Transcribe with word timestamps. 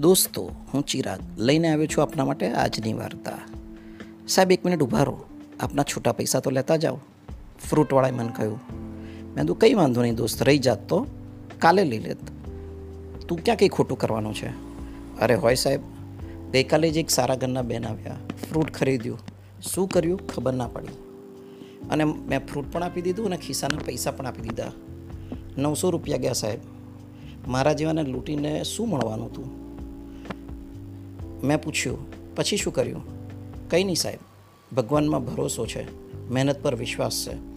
દોસ્તો, 0.00 0.50
હું 0.74 0.82
ચિરાગ. 0.86 1.20
લઈને 1.38 1.68
આવ્યો 1.68 1.86
છું 1.86 2.02
આપના 2.02 2.24
માટે 2.24 2.52
આજની 2.52 2.92
વાર્તા. 2.92 3.38
સાહેબ, 4.28 4.52
એક 4.52 4.64
મિનિટ 4.64 4.82
ઊભા 4.82 5.02
રહો. 5.02 5.24
આપના 5.60 5.82
છૂટા 5.82 6.12
પૈસા 6.12 6.40
તો 6.40 6.50
લેતા 6.50 6.76
જાઓ. 6.76 6.98
ફ્રૂટવાળાએ 7.70 8.10
મને 8.10 8.32
કહ્યું, 8.36 8.60
મેં 9.34 9.46
તું 9.46 9.58
કંઈ 9.58 9.74
વાંધો 9.74 10.02
નહીં 10.02 10.14
દોસ્ત, 10.14 10.42
રહી 10.42 10.58
જાત 10.58 10.88
તો. 10.88 11.06
કાલે 11.58 11.84
લઈ 11.84 11.98
લેત. 11.98 12.16
તું 13.28 13.44
ક્યાં 13.44 13.56
કંઈ 13.56 13.68
ખોટું 13.68 13.98
કરવાનું 13.98 14.34
છે? 14.34 14.48
અરે 15.20 15.34
હોય 15.34 15.54
સાહેબ, 15.54 15.80
ગઈકાલે 16.52 16.90
જ 16.90 16.96
એક 16.96 17.10
સારા 17.10 17.34
ઘરના 17.34 17.62
બેન 17.62 17.86
આવ્યા. 17.86 18.16
ફ્રૂટ 18.50 18.70
ખરીદ્યું. 18.70 19.18
શું 19.62 19.88
કર્યું 19.88 20.26
ખબર 20.26 20.52
ના 20.52 20.68
પડી. 20.68 20.88
અને 21.90 22.04
મેં 22.04 22.46
ફ્રૂટ 22.46 22.72
પણ 22.72 22.82
આપી 22.82 23.02
દીધું 23.02 23.26
અને 23.26 23.36
ખિસ્સાના 23.36 23.78
પૈસા 23.86 24.10
પણ 24.10 24.26
આપી 24.26 24.42
દીધા. 24.42 24.72
નવસો 25.58 25.90
રૂપિયા 25.90 26.18
ગયા 26.18 26.32
સાહેબ. 26.32 26.58
મારા 27.48 27.72
જેવાને 27.72 28.02
લૂંટીને 28.02 28.64
શું 28.64 28.88
મળવાનું 28.88 29.26
હતું? 29.26 29.59
મેં 31.44 31.62
પૂછ્યું, 31.62 32.34
પછી 32.34 32.56
શું 32.56 32.72
કર્યું? 32.72 33.02
કંઈ 33.68 33.84
નહીં 33.84 33.96
સાહેબ, 33.96 34.18
ભગવાનમાં 34.74 35.24
ભરોસો 35.24 35.66
છે, 35.66 35.84
મહેનત 36.30 36.62
પર 36.62 36.74
વિશ્વાસ 36.74 37.26
છે. 37.26 37.50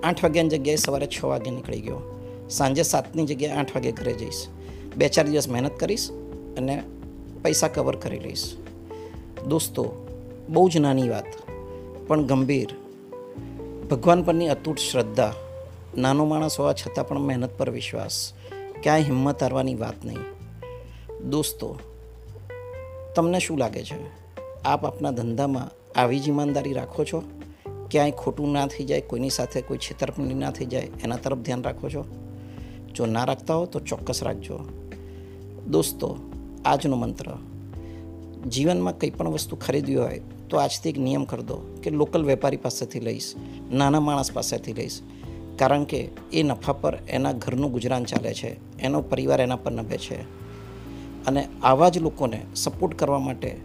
આઠ 0.00 0.24
વાગ્યાની 0.24 0.48
જગ્યાએ 0.48 0.76
સવારે 0.76 1.06
છ 1.06 1.24
વાગે 1.24 1.50
નીકળી 1.50 1.80
ગયો. 1.80 2.20
સાંજે 2.50 2.82
સાતની 2.82 3.26
જગ્યાએ 3.26 3.56
આઠ 3.56 3.74
વાગે 3.74 3.92
ઘરે 3.92 4.12
જઈશ. 4.12 4.46
બે 4.96 5.08
ચાર 5.08 5.26
દિવસ 5.26 5.48
મહેનત 5.48 5.80
કરીશ 5.80 6.10
અને 6.56 6.82
પૈસા 7.42 7.68
કવર 7.68 7.96
કરી 7.96 8.18
લઈશ. 8.18 8.56
દોસ્તો, 9.48 10.06
બહુ 10.48 10.68
જ 10.68 10.76
નાની 10.76 11.08
વાત, 11.08 11.26
પણ 12.06 12.26
ગંભીર. 12.26 12.68
ભગવાન 13.90 14.22
પરની 14.22 14.48
અતૂટ 14.48 14.78
શ્રદ્ધા, 14.78 15.34
નાનો 15.96 16.24
માણસ 16.24 16.60
હોવા 16.60 16.72
છતાં 16.72 17.08
પણ 17.08 17.18
મહેનત 17.18 17.58
પર 17.58 17.70
વિશ્વાસ. 17.70 18.32
ક્યાંય 18.82 19.02
હિંમત 19.02 19.42
હારવાની 19.42 19.74
વાત 19.74 20.04
નહીં. 20.04 20.18
દોસ્તો 21.30 21.78
તમને 23.14 23.38
શું 23.38 23.58
લાગે 23.58 23.84
છે? 23.84 24.06
આપ 24.62 24.84
આપના 24.84 25.10
ધંધામાં 25.10 25.70
આવી 26.00 26.20
જ 26.20 26.28
ઈમાનદારી 26.28 26.72
રાખો 26.72 27.04
છો? 27.04 27.22
ક્યાંય 27.90 28.10
ખોટું 28.10 28.52
ના 28.52 28.66
થઈ 28.66 28.84
જાય, 28.84 29.00
કોઈની 29.00 29.30
સાથે 29.30 29.60
કોઈ 29.60 29.78
છેતરપિંડી 29.78 30.34
ના 30.34 30.50
થઈ 30.50 30.64
જાય, 30.64 30.90
એના 31.04 31.16
તરફ 31.16 31.38
ધ્યાન 31.38 31.62
રાખો 31.62 31.88
છો? 31.88 32.04
જો 32.94 33.06
ના 33.06 33.24
રાખતા 33.24 33.54
હો 33.54 33.66
તો 33.66 33.80
ચોક્કસ 33.80 34.22
રાખજો. 34.22 34.60
દોસ્તો, 35.70 36.18
આજનો 36.64 36.96
મંત્ર. 36.96 37.26
જીવનમાં 38.48 38.98
કંઈ 38.98 39.10
પણ 39.10 39.28
વસ્તુ 39.28 39.56
ખરીદવી 39.56 39.96
હોય 39.96 40.20
તો 40.50 40.56
આજથી 40.56 40.88
એક 40.88 40.98
નિયમ 40.98 41.24
કરી 41.24 41.42
દો 41.42 41.80
કે 41.82 41.90
લોકલ 41.90 42.24
વેપારી 42.24 42.56
પાસેથી 42.56 43.00
લઈશ, 43.00 43.34
નાના 43.72 44.00
માણસ 44.00 44.32
પાસેથી 44.32 44.72
લઈશ. 44.72 45.00
કારણ 45.58 45.84
કે 45.84 46.08
એ 46.32 46.42
નફા 46.42 46.72
પર 46.72 46.98
એના 47.08 47.32
ઘરનું 47.32 47.72
ગુજરાન 47.72 48.04
ચાલે 48.04 48.34
છે, 48.34 48.78
એનો 48.78 49.02
પરિવાર 49.02 49.40
એના 49.40 49.56
પર 49.56 49.72
નભે 49.72 49.98
છે. 49.98 50.43
અને 51.26 51.48
આવા 51.62 51.88
જ 51.88 51.98
લોકોને 51.98 52.40
સપોર્ટ 52.54 52.94
કરવા 52.94 53.18
માટે 53.18 53.56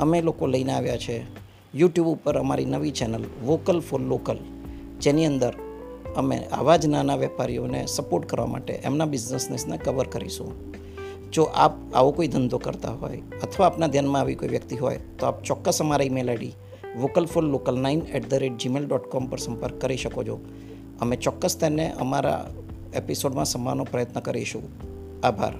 અમે 0.00 0.20
લોકો 0.20 0.46
લઈને 0.46 0.72
આવ્યા 0.72 0.96
છે. 0.96 1.46
યુટ્યુબ 1.74 2.08
ઉપર 2.08 2.38
અમારી 2.38 2.64
નવી 2.64 2.90
ચેનલ 2.90 3.24
વોકલ 3.44 3.80
ફોર 3.80 4.00
લોકલ 4.00 4.38
જેની 5.00 5.26
અંદર 5.26 5.54
અમે 6.16 6.36
આવા 6.52 6.76
જ 6.76 6.86
નાના 6.86 7.16
વેપારીઓને 7.16 7.86
સપોર્ટ 7.86 8.26
કરવા 8.26 8.46
માટે 8.46 8.72
એમના 8.72 9.04
બિઝનેસને 9.04 9.76
કવર 9.76 10.06
કરીશું. 10.06 10.76
જો 11.32 11.42
આપ 11.42 11.72
આવો 11.94 12.10
કોઈ 12.10 12.28
ધંધો 12.28 12.58
કરતા 12.58 12.90
હોય 12.90 13.22
અથવા 13.42 13.66
આપના 13.66 13.86
ધ્યાનમાં 13.86 14.20
આવી 14.20 14.34
કોઈ 14.34 14.48
વ્યક્તિ 14.48 14.76
હોય 14.76 14.98
તો 15.18 15.26
આપ 15.26 15.42
ચોક્કસ 15.42 15.80
અમારા 15.80 16.04
email 16.04 16.30
ID 16.30 16.54
vocal 17.00 17.26
for 17.26 17.44
local 17.44 17.78
nine 17.78 18.02
at 18.02 18.30
the 18.30 18.34
rate 18.34 18.56
Gmail 18.56 18.86
dot 18.86 19.06
com 19.06 19.26
પર 19.26 19.38
સંપર્ક 19.38 19.80
કરી 19.80 19.96
શકો 19.96 20.24
છો. 20.24 20.40
અમે 21.00 21.16
ચોક્કસ 21.16 21.56
તેને 21.56 21.92
અમારા 21.92 22.46
એપિસોડમાં 22.94 23.44
સમાવવાનો 23.44 23.84
પ્રયત્ન 23.84 24.20
કરીશું. 24.20 24.62
આભાર. 25.22 25.54